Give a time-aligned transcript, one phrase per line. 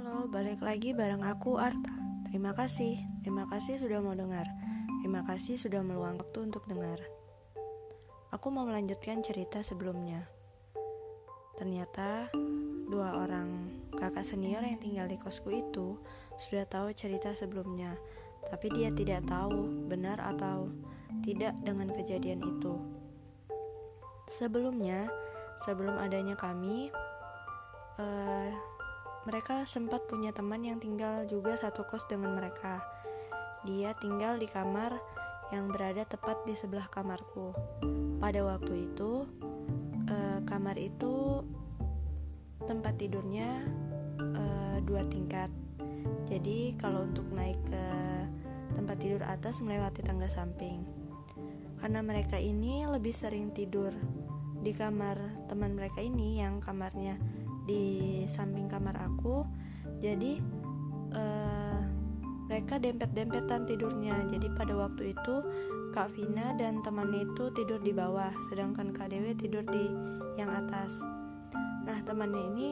[0.00, 1.92] Halo, balik lagi bareng aku Arta.
[2.24, 4.48] Terima kasih, terima kasih sudah mau dengar.
[5.04, 6.96] Terima kasih sudah meluang waktu untuk dengar.
[8.32, 10.24] Aku mau melanjutkan cerita sebelumnya.
[11.60, 12.32] Ternyata
[12.88, 16.00] dua orang kakak senior yang tinggal di kosku itu
[16.40, 17.92] sudah tahu cerita sebelumnya,
[18.48, 20.72] tapi dia tidak tahu benar atau
[21.20, 22.72] tidak dengan kejadian itu.
[24.32, 25.12] Sebelumnya,
[25.60, 26.88] sebelum adanya kami,
[28.00, 28.69] uh,
[29.28, 32.80] mereka sempat punya teman yang tinggal juga satu kos dengan mereka.
[33.68, 34.96] Dia tinggal di kamar
[35.52, 37.52] yang berada tepat di sebelah kamarku.
[38.16, 39.28] Pada waktu itu,
[40.08, 41.44] uh, kamar itu
[42.64, 43.68] tempat tidurnya
[44.20, 45.52] uh, dua tingkat.
[46.24, 47.84] Jadi kalau untuk naik ke
[48.72, 50.80] tempat tidur atas melewati tangga samping.
[51.76, 53.92] Karena mereka ini lebih sering tidur
[54.60, 55.16] di kamar
[55.48, 57.16] teman mereka ini yang kamarnya
[57.70, 57.82] di
[58.26, 59.46] samping kamar aku.
[60.02, 60.42] Jadi
[61.14, 61.78] uh,
[62.50, 64.26] mereka dempet-dempetan tidurnya.
[64.26, 65.34] Jadi pada waktu itu
[65.94, 69.86] Kak Vina dan temannya itu tidur di bawah sedangkan Kak Dewi tidur di
[70.34, 70.98] yang atas.
[71.86, 72.68] Nah temannya ini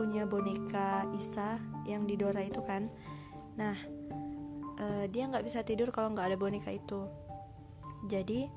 [0.00, 2.88] punya boneka Isa yang di Dora itu kan.
[3.60, 3.76] Nah
[4.80, 7.08] uh, dia nggak bisa tidur kalau nggak ada boneka itu.
[8.08, 8.48] Jadi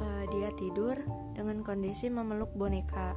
[0.00, 1.00] uh, dia tidur
[1.32, 3.16] dengan kondisi memeluk boneka.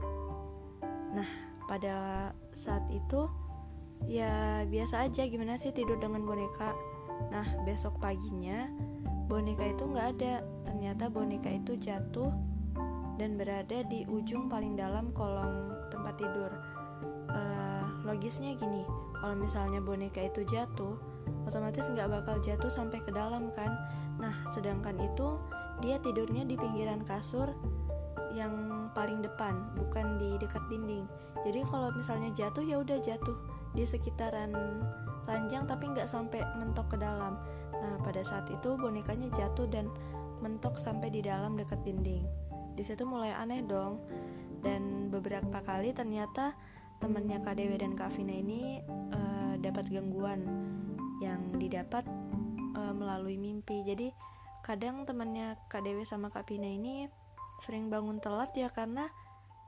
[1.15, 3.29] Nah pada saat itu
[4.09, 6.73] ya biasa aja gimana sih tidur dengan boneka.
[7.29, 8.65] Nah besok paginya
[9.29, 10.41] boneka itu nggak ada.
[10.65, 12.33] Ternyata boneka itu jatuh
[13.21, 16.51] dan berada di ujung paling dalam kolong tempat tidur.
[17.29, 18.81] Uh, logisnya gini
[19.21, 20.97] kalau misalnya boneka itu jatuh
[21.45, 23.69] otomatis nggak bakal jatuh sampai ke dalam kan.
[24.17, 25.37] Nah sedangkan itu
[25.79, 27.53] dia tidurnya di pinggiran kasur
[28.33, 31.05] yang paling depan, bukan di dekat dinding.
[31.45, 33.37] Jadi kalau misalnya jatuh ya udah jatuh
[33.73, 34.53] di sekitaran
[35.29, 37.37] ranjang tapi nggak sampai mentok ke dalam.
[37.79, 39.87] Nah pada saat itu bonekanya jatuh dan
[40.41, 42.25] mentok sampai di dalam dekat dinding.
[42.73, 44.03] Di situ mulai aneh dong.
[44.59, 46.51] Dan beberapa kali ternyata
[46.99, 48.83] temannya Kak Dewi dan Kak Vina ini
[49.15, 50.43] uh, dapat gangguan
[51.23, 52.03] yang didapat
[52.75, 53.87] uh, melalui mimpi.
[53.87, 54.11] Jadi
[54.59, 57.07] kadang temannya Kak Dewi sama Kak Vina ini
[57.61, 59.07] sering bangun telat ya karena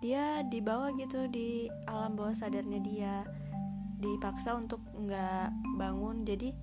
[0.01, 3.15] dia dibawa gitu di alam bawah sadarnya dia.
[4.01, 6.57] Dipaksa untuk nggak bangun jadi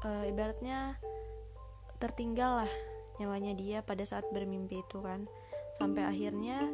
[0.00, 0.96] e, ibaratnya
[2.00, 2.72] tertinggal lah
[3.20, 5.28] nyawanya dia pada saat bermimpi itu kan.
[5.76, 6.64] Sampai akhirnya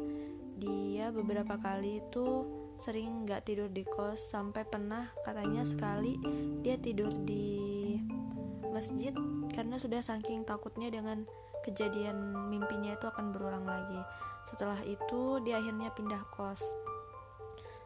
[0.55, 2.47] dia beberapa kali itu
[2.79, 6.15] sering nggak tidur di kos sampai pernah katanya sekali
[6.63, 7.99] dia tidur di
[8.71, 9.11] masjid
[9.51, 11.27] karena sudah saking takutnya dengan
[11.65, 14.01] kejadian mimpinya itu akan berulang lagi.
[14.47, 16.63] Setelah itu, dia akhirnya pindah kos.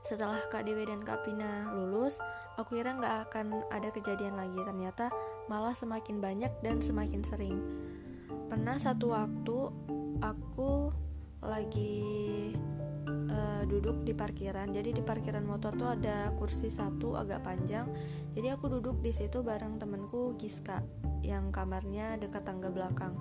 [0.03, 2.19] Setelah Kak Dewi dan Kak Pina lulus,
[2.59, 4.59] aku kira nggak akan ada kejadian lagi.
[4.59, 5.07] Ternyata
[5.47, 7.57] malah semakin banyak dan semakin sering.
[8.51, 9.57] Pernah satu waktu
[10.19, 10.91] aku
[11.39, 12.51] lagi
[13.33, 14.69] uh, duduk di parkiran.
[14.69, 17.89] Jadi di parkiran motor tuh ada kursi satu agak panjang.
[18.37, 20.85] Jadi aku duduk di situ bareng temenku Giska
[21.25, 23.17] yang kamarnya dekat tangga belakang.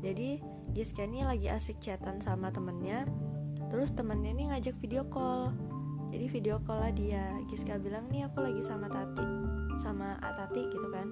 [0.00, 0.40] Jadi
[0.72, 3.04] Giska ini lagi asik chatan sama temennya.
[3.68, 5.52] Terus temennya ini ngajak video call.
[6.12, 7.40] Jadi video call lah dia.
[7.48, 9.28] Giska bilang nih aku lagi sama Tati
[9.80, 11.08] sama Atati gitu kan.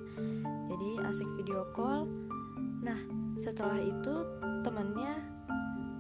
[0.68, 2.04] Jadi asik video call.
[2.84, 2.98] Nah
[3.40, 4.14] setelah itu
[4.60, 5.16] temennya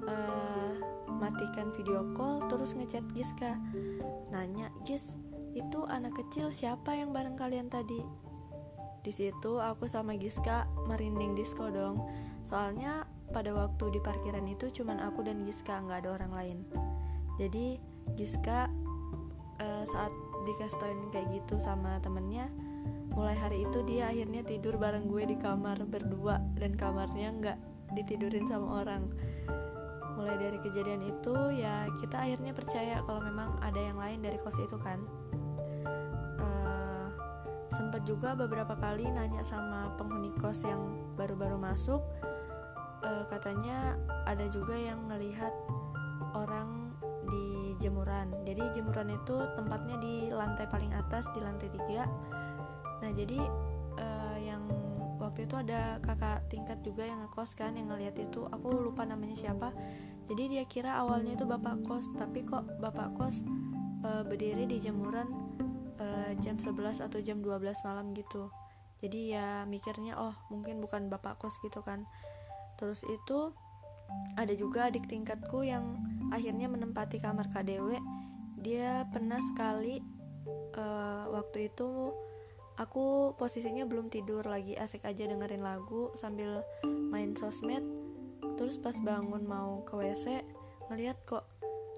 [0.04, 0.49] uh,
[1.20, 3.60] matikan video call terus ngechat Giska
[4.32, 5.14] nanya Gis
[5.52, 8.00] itu anak kecil siapa yang bareng kalian tadi?
[9.00, 12.08] Di situ aku sama Giska merinding disco dong.
[12.46, 16.58] Soalnya pada waktu di parkiran itu cuman aku dan Giska nggak ada orang lain.
[17.36, 17.76] Jadi
[18.16, 18.70] Giska
[19.60, 20.12] uh, saat
[20.48, 20.80] dikasih
[21.12, 22.48] kayak gitu sama temennya
[23.12, 27.58] mulai hari itu dia akhirnya tidur bareng gue di kamar berdua dan kamarnya nggak
[27.92, 29.10] ditidurin sama orang
[30.20, 34.60] mulai dari kejadian itu ya kita akhirnya percaya kalau memang ada yang lain dari kos
[34.60, 35.00] itu kan.
[36.36, 37.08] Uh,
[37.72, 42.04] sempat juga beberapa kali nanya sama penghuni kos yang baru-baru masuk.
[43.00, 43.96] Uh, katanya
[44.28, 45.56] ada juga yang ngelihat
[46.36, 46.92] orang
[47.24, 48.28] di jemuran.
[48.44, 52.04] Jadi jemuran itu tempatnya di lantai paling atas di lantai tiga.
[53.00, 53.40] Nah jadi
[53.96, 54.68] uh, yang
[55.16, 58.44] waktu itu ada kakak tingkat juga yang ngekos kan yang ngelihat itu.
[58.52, 59.72] Aku lupa namanya siapa
[60.30, 63.42] jadi dia kira awalnya itu bapak kos tapi kok bapak kos
[64.06, 65.26] uh, berdiri di jemuran
[65.98, 68.46] uh, jam 11 atau jam 12 malam gitu.
[69.02, 72.06] Jadi ya mikirnya oh mungkin bukan bapak kos gitu kan.
[72.78, 73.50] Terus itu
[74.38, 75.98] ada juga adik tingkatku yang
[76.30, 77.98] akhirnya menempati kamar KDW
[78.60, 79.98] dia pernah sekali
[80.78, 82.14] uh, waktu itu
[82.78, 86.62] aku posisinya belum tidur lagi asik aja dengerin lagu sambil
[87.10, 87.82] main sosmed
[88.56, 90.44] terus pas bangun mau ke WC
[90.90, 91.46] ngeliat kok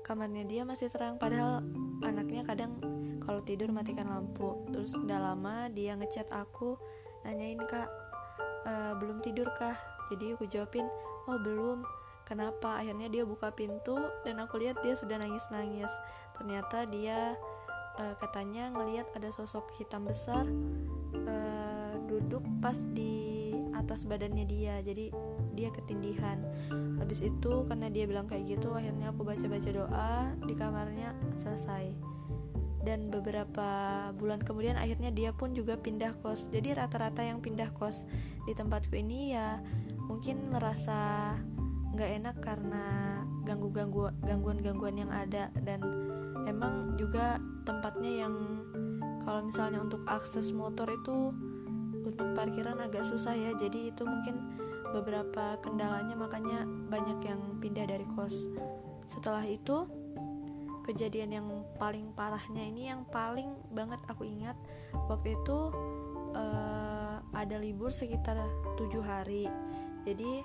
[0.03, 1.17] kamarnya dia masih terang.
[1.17, 1.62] Padahal
[2.03, 2.77] anaknya kadang
[3.23, 4.67] kalau tidur matikan lampu.
[4.75, 6.77] Terus udah lama dia ngechat aku
[7.23, 7.89] nanyain kak
[8.67, 9.79] e, belum tidur kah?
[10.11, 10.87] Jadi aku jawabin
[11.31, 11.87] oh belum.
[12.27, 12.79] Kenapa?
[12.79, 15.91] Akhirnya dia buka pintu dan aku lihat dia sudah nangis nangis
[16.38, 17.37] ternyata dia
[18.00, 20.49] uh, katanya ngelihat ada sosok hitam besar
[21.29, 24.81] uh, duduk pas di atas badannya dia.
[24.81, 25.12] Jadi
[25.52, 26.40] dia ketindihan.
[26.99, 30.12] Habis itu karena dia bilang kayak gitu akhirnya aku baca-baca doa
[30.44, 31.93] di kamarnya selesai.
[32.82, 36.50] Dan beberapa bulan kemudian akhirnya dia pun juga pindah kos.
[36.50, 38.08] Jadi rata-rata yang pindah kos
[38.43, 39.62] di tempatku ini ya
[40.10, 41.38] mungkin merasa
[41.94, 42.84] nggak enak karena
[43.46, 45.54] ganggu ganggu gangguan-gangguan yang ada.
[45.62, 45.78] Dan
[46.50, 48.34] emang juga tempatnya yang
[49.22, 51.31] kalau misalnya untuk akses motor itu
[52.02, 53.54] untuk parkiran agak susah ya.
[53.54, 54.58] Jadi itu mungkin
[54.93, 58.47] beberapa kendalanya makanya banyak yang pindah dari kos.
[59.09, 59.89] Setelah itu
[60.85, 61.47] kejadian yang
[61.79, 64.55] paling parahnya ini yang paling banget aku ingat.
[65.09, 65.59] Waktu itu
[66.37, 68.37] uh, ada libur sekitar
[68.77, 69.49] tujuh hari.
[70.05, 70.44] Jadi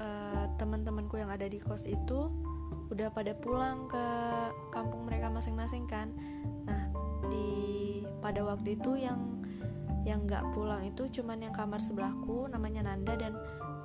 [0.00, 2.32] uh, teman-temanku yang ada di kos itu
[2.90, 4.06] udah pada pulang ke
[4.74, 6.10] kampung mereka masing-masing kan.
[6.66, 6.90] Nah
[7.30, 9.44] di pada waktu itu yang
[10.04, 13.32] yang nggak pulang itu cuman yang kamar sebelahku namanya Nanda dan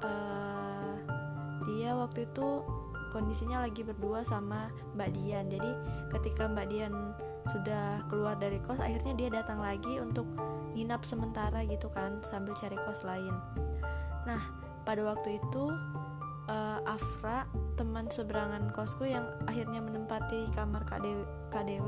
[0.03, 0.93] uh,
[1.67, 2.63] dia waktu itu
[3.09, 5.45] kondisinya lagi berdua sama Mbak Dian.
[5.49, 5.71] Jadi
[6.13, 6.93] ketika Mbak Dian
[7.49, 10.29] sudah keluar dari kos akhirnya dia datang lagi untuk
[10.77, 13.33] nginap sementara gitu kan sambil cari kos lain.
[14.29, 14.41] Nah
[14.85, 15.73] pada waktu itu
[16.49, 21.87] uh, Afra teman seberangan kosku yang akhirnya menempati kamar KDW, KDW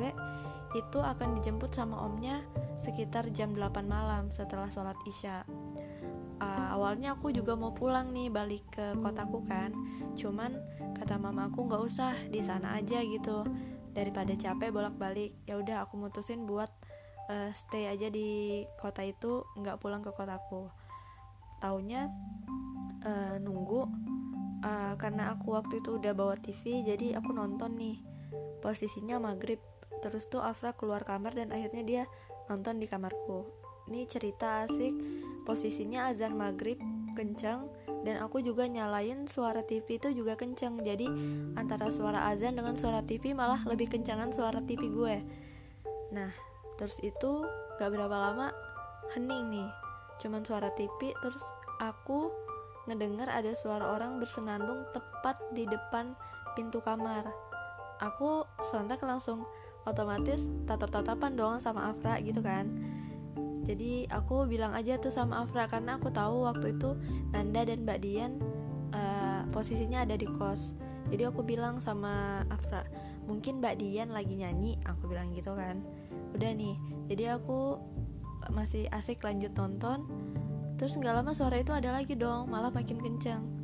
[0.72, 2.40] itu akan dijemput sama omnya
[2.80, 5.44] sekitar jam 8 malam setelah sholat isya
[6.42, 9.72] uh, awalnya aku juga mau pulang nih balik ke kotaku kan.
[10.18, 10.58] Cuman
[10.98, 13.46] kata mama aku nggak usah di sana aja gitu.
[13.94, 15.38] Daripada capek bolak-balik.
[15.46, 16.74] Ya udah aku mutusin buat
[17.30, 20.74] uh, stay aja di kota itu nggak pulang ke kotaku.
[21.62, 22.10] Taunya
[23.06, 23.86] uh, nunggu
[24.66, 28.02] uh, karena aku waktu itu udah bawa TV jadi aku nonton nih.
[28.60, 29.62] Posisinya maghrib.
[30.02, 32.04] Terus tuh Afra keluar kamar dan akhirnya dia
[32.50, 33.46] nonton di kamarku.
[33.90, 34.94] Ini cerita asik
[35.52, 36.80] posisinya azan maghrib
[37.12, 37.68] kencang
[38.08, 41.12] dan aku juga nyalain suara TV itu juga kencang jadi
[41.60, 45.16] antara suara azan dengan suara TV malah lebih kencangan suara TV gue
[46.16, 46.32] nah
[46.80, 47.44] terus itu
[47.76, 48.56] gak berapa lama
[49.12, 49.70] hening nih
[50.24, 51.44] cuman suara TV terus
[51.84, 52.32] aku
[52.90, 56.18] ngedengar ada suara orang bersenandung tepat di depan
[56.58, 57.30] pintu kamar.
[58.02, 59.46] Aku sontak langsung
[59.86, 62.91] otomatis tatap-tatapan dong sama Afra gitu kan.
[63.62, 66.98] Jadi aku bilang aja tuh sama Afra karena aku tahu waktu itu
[67.30, 68.32] Nanda dan Mbak Dian
[68.94, 70.74] uh, posisinya ada di kos.
[71.12, 72.88] Jadi aku bilang sama Afra,
[73.28, 75.84] mungkin Mbak Dian lagi nyanyi, aku bilang gitu kan.
[76.32, 76.78] Udah nih,
[77.12, 77.78] jadi aku
[78.50, 80.08] masih asik lanjut nonton.
[80.80, 83.62] Terus nggak lama suara itu ada lagi dong malah makin kencang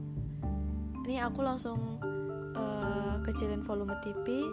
[1.08, 2.04] ini aku langsung
[2.52, 4.44] uh, kecilin volume TV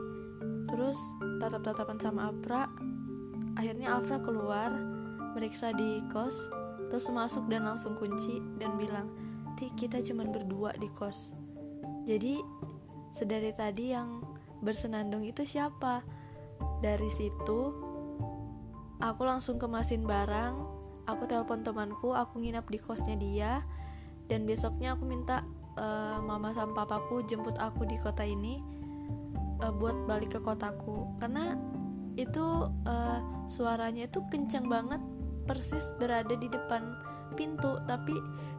[0.71, 0.95] terus
[1.42, 2.71] tatap-tatapan sama Afra.
[3.59, 4.71] Akhirnya Afra keluar
[5.35, 6.38] meriksa di kos
[6.88, 9.11] terus masuk dan langsung kunci dan bilang
[9.55, 11.31] Ti kita cuman berdua di kos.
[12.11, 12.43] Jadi
[13.14, 14.19] sedari tadi yang
[14.59, 16.03] bersenandung itu siapa?
[16.83, 17.71] Dari situ
[18.99, 20.55] aku langsung kemasin barang
[21.05, 23.53] aku telepon temanku aku nginap di kosnya dia
[24.26, 25.45] dan besoknya aku minta
[25.76, 28.59] uh, mama sama papaku jemput aku di kota ini
[29.62, 31.14] uh, buat balik ke kotaku.
[31.23, 31.55] Karena
[32.19, 35.03] itu uh, suaranya itu kencang banget
[35.45, 36.97] persis berada di depan
[37.35, 38.15] pintu tapi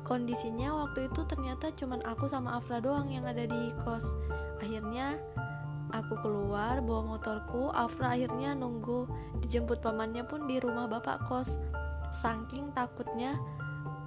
[0.06, 4.06] kondisinya waktu itu ternyata cuman aku sama Afra doang yang ada di kos.
[4.62, 5.18] Akhirnya
[5.90, 9.10] aku keluar bawa motorku Afra akhirnya nunggu
[9.42, 11.58] dijemput pamannya pun di rumah bapak kos.
[12.22, 13.36] Saking takutnya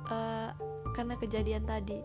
[0.08, 0.54] uh,
[0.94, 1.98] karena kejadian tadi.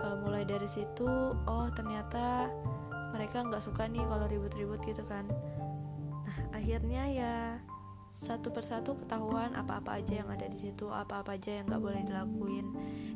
[0.00, 2.48] Uh, mulai dari situ oh ternyata
[3.12, 5.28] mereka nggak suka nih kalau ribut-ribut gitu kan.
[6.24, 7.34] Nah akhirnya ya
[8.20, 12.66] satu persatu ketahuan apa-apa aja yang ada di situ apa-apa aja yang nggak boleh dilakuin.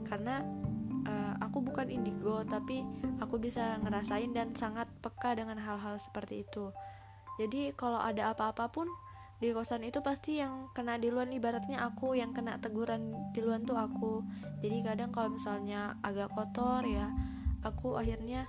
[0.08, 0.40] Karena
[1.04, 2.82] uh, aku bukan indigo tapi
[3.20, 6.72] aku bisa ngerasain dan sangat peka dengan hal-hal seperti itu.
[7.36, 8.88] Jadi kalau ada apa-apa pun
[9.42, 14.24] di kosan itu pasti yang kena duluan ibaratnya aku yang kena teguran duluan tuh aku.
[14.64, 17.12] Jadi kadang kalau misalnya agak kotor ya
[17.60, 18.48] aku akhirnya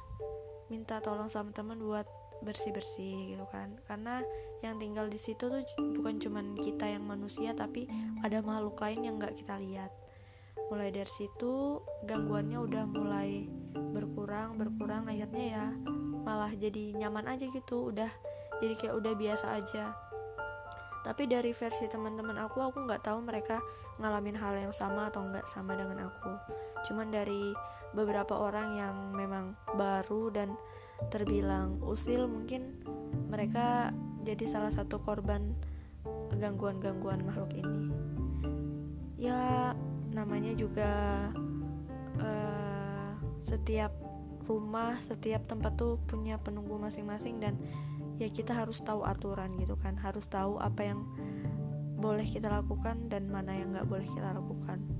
[0.72, 2.08] minta tolong sama teman buat
[2.46, 3.75] bersih bersih gitu kan.
[3.90, 4.22] Karena
[4.62, 5.62] yang tinggal di situ tuh
[5.98, 7.90] bukan cuman kita yang manusia tapi
[8.22, 9.92] ada makhluk lain yang nggak kita lihat.
[10.70, 15.66] Mulai dari situ gangguannya udah mulai berkurang berkurang akhirnya ya
[16.25, 18.10] malah jadi nyaman aja gitu udah
[18.64, 19.86] jadi kayak udah biasa aja.
[21.06, 23.62] Tapi dari versi teman-teman aku aku nggak tahu mereka
[24.02, 26.34] ngalamin hal yang sama atau nggak sama dengan aku.
[26.90, 27.54] Cuman dari
[27.94, 30.58] beberapa orang yang memang baru dan
[31.12, 32.82] terbilang usil mungkin
[33.30, 33.92] mereka
[34.25, 35.54] jadi salah satu korban
[36.36, 37.94] gangguan-gangguan makhluk ini.
[39.16, 39.72] Ya
[40.12, 40.92] namanya juga
[42.20, 43.94] uh, setiap
[44.46, 47.58] rumah setiap tempat tuh punya penunggu masing-masing dan
[48.22, 49.96] ya kita harus tahu aturan gitu kan.
[49.96, 51.06] Harus tahu apa yang
[51.96, 54.95] boleh kita lakukan dan mana yang nggak boleh kita lakukan